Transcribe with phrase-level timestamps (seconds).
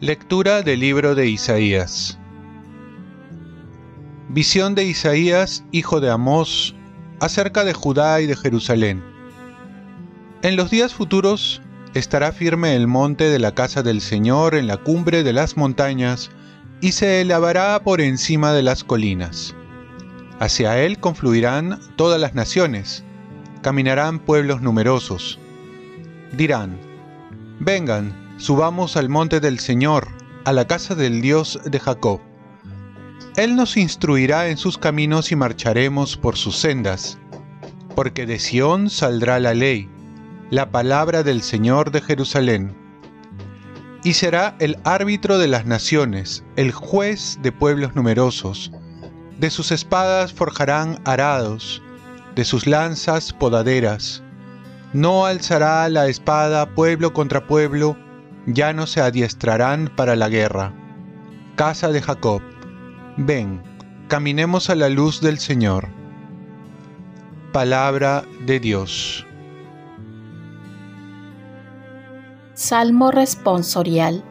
[0.00, 2.16] Lectura del libro de Isaías.
[4.28, 6.76] Visión de Isaías, hijo de Amós,
[7.18, 9.02] acerca de Judá y de Jerusalén.
[10.42, 11.60] En los días futuros
[11.94, 16.30] estará firme el monte de la casa del Señor en la cumbre de las montañas,
[16.80, 19.56] y se elevará por encima de las colinas.
[20.40, 23.04] Hacia él confluirán todas las naciones,
[23.60, 25.38] caminarán pueblos numerosos.
[26.32, 26.78] Dirán,
[27.58, 30.06] vengan, subamos al monte del Señor,
[30.44, 32.20] a la casa del Dios de Jacob.
[33.36, 37.18] Él nos instruirá en sus caminos y marcharemos por sus sendas,
[37.96, 39.88] porque de Sión saldrá la ley,
[40.50, 42.76] la palabra del Señor de Jerusalén.
[44.04, 48.72] Y será el árbitro de las naciones, el juez de pueblos numerosos.
[49.38, 51.80] De sus espadas forjarán arados,
[52.34, 54.22] de sus lanzas podaderas.
[54.92, 57.96] No alzará la espada pueblo contra pueblo,
[58.46, 60.72] ya no se adiestrarán para la guerra.
[61.54, 62.42] Casa de Jacob,
[63.16, 63.62] ven,
[64.08, 65.88] caminemos a la luz del Señor.
[67.52, 69.24] Palabra de Dios.
[72.54, 74.24] Salmo responsorial.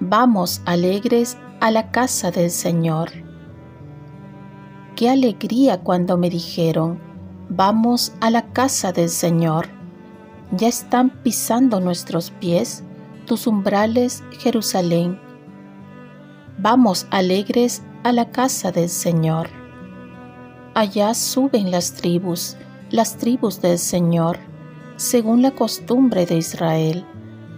[0.00, 3.27] Vamos alegres a la casa del Señor.
[4.98, 6.98] Qué alegría cuando me dijeron,
[7.48, 9.68] vamos a la casa del Señor.
[10.50, 12.82] Ya están pisando nuestros pies
[13.24, 15.20] tus umbrales, Jerusalén.
[16.58, 19.50] Vamos alegres a la casa del Señor.
[20.74, 22.56] Allá suben las tribus,
[22.90, 24.40] las tribus del Señor,
[24.96, 27.06] según la costumbre de Israel,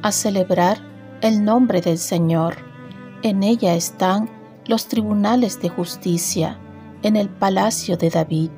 [0.03, 0.77] a celebrar
[1.23, 2.57] el nombre del Señor.
[3.23, 4.29] En ella están
[4.67, 6.59] los tribunales de justicia,
[7.03, 8.51] en el palacio de David.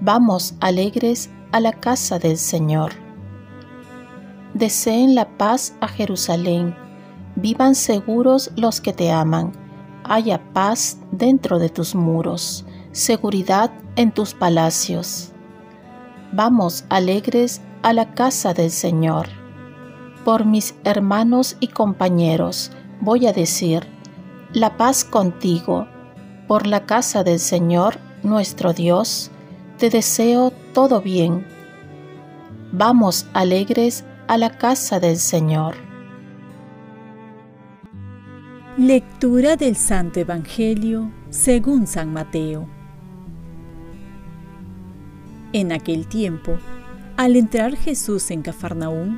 [0.00, 2.92] Vamos alegres a la casa del Señor
[4.54, 6.76] deseen la paz a Jerusalén,
[7.36, 9.52] vivan seguros los que te aman,
[10.04, 15.32] haya paz dentro de tus muros, seguridad en tus palacios.
[16.32, 19.28] Vamos alegres a la casa del Señor.
[20.24, 23.88] Por mis hermanos y compañeros voy a decir,
[24.52, 25.86] la paz contigo,
[26.52, 29.30] por la casa del Señor nuestro Dios,
[29.78, 31.46] te deseo todo bien.
[32.72, 35.76] Vamos alegres a la casa del Señor.
[38.76, 42.68] Lectura del Santo Evangelio según San Mateo.
[45.54, 46.58] En aquel tiempo,
[47.16, 49.16] al entrar Jesús en Cafarnaúm,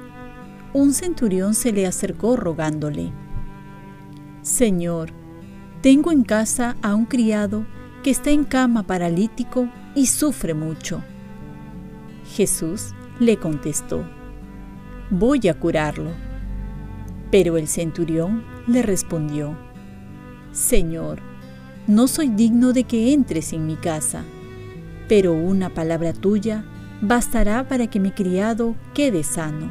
[0.72, 3.10] un centurión se le acercó rogándole,
[4.42, 5.23] Señor,
[5.84, 7.66] tengo en casa a un criado
[8.02, 11.02] que está en cama paralítico y sufre mucho.
[12.34, 14.02] Jesús le contestó,
[15.10, 16.10] voy a curarlo.
[17.30, 19.58] Pero el centurión le respondió,
[20.52, 21.18] Señor,
[21.86, 24.24] no soy digno de que entres en mi casa,
[25.06, 26.64] pero una palabra tuya
[27.02, 29.70] bastará para que mi criado quede sano,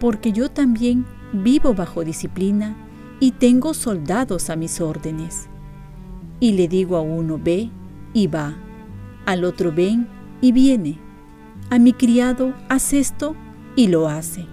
[0.00, 2.89] porque yo también vivo bajo disciplina
[3.20, 5.48] y tengo soldados a mis órdenes.
[6.40, 7.70] Y le digo a uno, ve
[8.14, 8.56] y va,
[9.26, 10.08] al otro ven
[10.40, 10.98] y viene,
[11.68, 13.36] a mi criado, haz esto
[13.76, 14.46] y lo hace.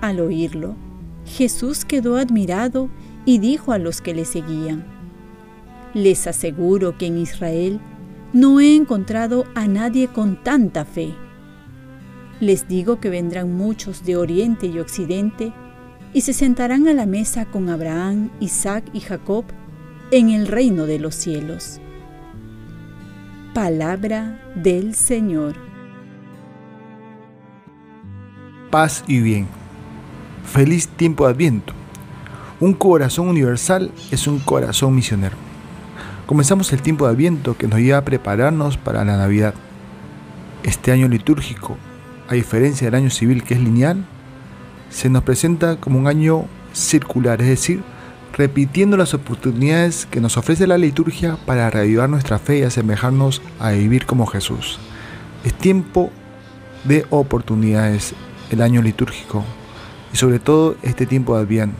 [0.00, 0.76] Al oírlo,
[1.24, 2.90] Jesús quedó admirado
[3.24, 4.84] y dijo a los que le seguían,
[5.94, 7.80] Les aseguro que en Israel
[8.32, 11.14] no he encontrado a nadie con tanta fe.
[12.40, 15.52] Les digo que vendrán muchos de oriente y occidente
[16.12, 19.44] y se sentarán a la mesa con Abraham, Isaac y Jacob
[20.10, 21.80] en el reino de los cielos.
[23.54, 25.72] Palabra del Señor
[28.72, 29.46] paz y bien.
[30.50, 31.74] Feliz tiempo de Adviento.
[32.58, 35.36] Un corazón universal es un corazón misionero.
[36.24, 39.52] Comenzamos el tiempo de Adviento que nos lleva a prepararnos para la Navidad.
[40.62, 41.76] Este año litúrgico,
[42.28, 44.06] a diferencia del año civil que es lineal,
[44.92, 47.82] se nos presenta como un año circular, es decir,
[48.32, 53.70] repitiendo las oportunidades que nos ofrece la liturgia para reavivar nuestra fe y asemejarnos a
[53.70, 54.78] vivir como Jesús.
[55.44, 56.10] Es tiempo
[56.84, 58.14] de oportunidades
[58.50, 59.44] el año litúrgico
[60.12, 61.76] y sobre todo este tiempo de Adviento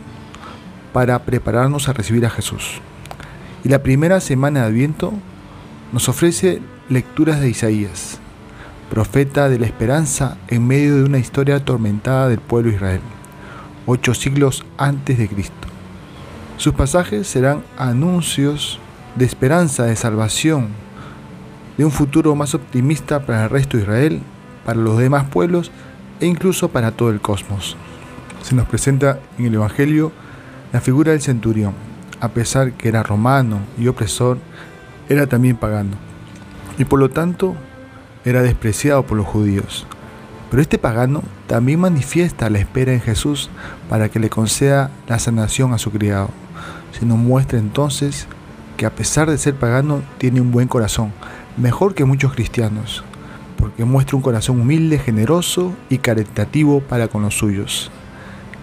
[0.92, 2.80] para prepararnos a recibir a Jesús.
[3.64, 5.12] Y la primera semana de Adviento
[5.92, 8.18] nos ofrece lecturas de Isaías,
[8.92, 13.00] profeta de la esperanza en medio de una historia atormentada del pueblo de Israel,
[13.86, 15.66] ocho siglos antes de Cristo.
[16.58, 18.80] Sus pasajes serán anuncios
[19.16, 20.68] de esperanza, de salvación,
[21.78, 24.20] de un futuro más optimista para el resto de Israel,
[24.66, 25.70] para los demás pueblos
[26.20, 27.78] e incluso para todo el cosmos.
[28.42, 30.12] Se nos presenta en el Evangelio
[30.70, 31.72] la figura del centurión.
[32.20, 34.36] A pesar que era romano y opresor,
[35.08, 35.96] era también pagano.
[36.76, 37.56] Y por lo tanto,
[38.24, 39.86] era despreciado por los judíos.
[40.50, 43.48] Pero este pagano también manifiesta la espera en Jesús
[43.88, 46.28] para que le conceda la sanación a su criado.
[46.98, 48.26] Se nos muestra entonces
[48.76, 51.12] que a pesar de ser pagano tiene un buen corazón,
[51.56, 53.02] mejor que muchos cristianos,
[53.56, 57.90] porque muestra un corazón humilde, generoso y caritativo para con los suyos.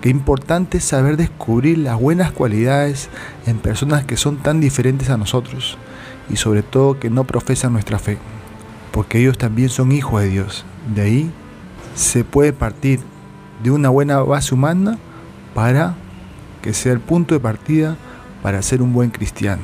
[0.02, 3.10] Qué importante es saber descubrir las buenas cualidades
[3.46, 5.78] en personas que son tan diferentes a nosotros
[6.30, 8.18] y sobre todo que no profesan nuestra fe,
[8.92, 10.66] porque ellos también son hijos de Dios.
[10.94, 11.32] De ahí
[11.96, 13.00] se puede partir
[13.64, 14.98] de una buena base humana
[15.54, 15.96] para
[16.62, 17.98] que sea el punto de partida
[18.42, 19.62] para ser un buen cristiano.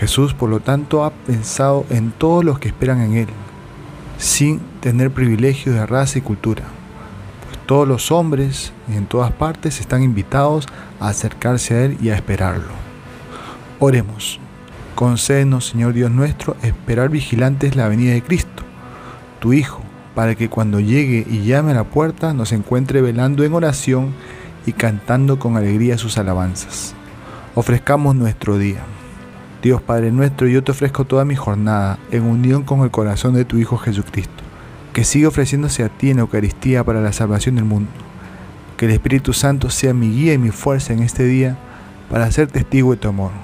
[0.00, 3.28] Jesús, por lo tanto, ha pensado en todos los que esperan en Él,
[4.18, 6.64] sin tener privilegios de raza y cultura.
[7.46, 10.66] Pues todos los hombres en todas partes están invitados
[10.98, 12.72] a acercarse a Él y a esperarlo.
[13.78, 14.40] Oremos.
[14.94, 18.62] Concédenos, Señor Dios nuestro, esperar vigilantes la venida de Cristo,
[19.40, 19.82] tu Hijo,
[20.14, 24.14] para que cuando llegue y llame a la puerta nos encuentre velando en oración
[24.66, 26.94] y cantando con alegría sus alabanzas.
[27.56, 28.82] Ofrezcamos nuestro día.
[29.62, 33.44] Dios Padre nuestro, yo te ofrezco toda mi jornada en unión con el corazón de
[33.44, 34.44] tu Hijo Jesucristo,
[34.92, 37.90] que sigue ofreciéndose a ti en Eucaristía para la salvación del mundo.
[38.76, 41.56] Que el Espíritu Santo sea mi guía y mi fuerza en este día
[42.10, 43.43] para ser testigo de tu amor.